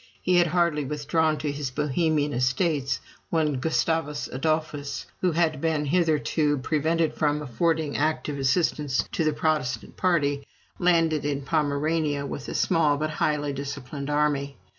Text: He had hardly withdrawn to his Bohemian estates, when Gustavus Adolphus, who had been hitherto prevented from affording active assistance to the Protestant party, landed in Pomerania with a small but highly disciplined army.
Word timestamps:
He 0.19 0.37
had 0.37 0.47
hardly 0.47 0.83
withdrawn 0.83 1.37
to 1.37 1.51
his 1.51 1.69
Bohemian 1.69 2.33
estates, 2.33 3.01
when 3.29 3.59
Gustavus 3.59 4.27
Adolphus, 4.29 5.05
who 5.21 5.33
had 5.33 5.61
been 5.61 5.85
hitherto 5.85 6.57
prevented 6.57 7.13
from 7.13 7.39
affording 7.39 7.95
active 7.95 8.39
assistance 8.39 9.07
to 9.11 9.23
the 9.23 9.31
Protestant 9.31 9.97
party, 9.97 10.47
landed 10.79 11.23
in 11.23 11.43
Pomerania 11.43 12.25
with 12.25 12.47
a 12.49 12.55
small 12.55 12.97
but 12.97 13.11
highly 13.11 13.53
disciplined 13.53 14.09
army. 14.09 14.57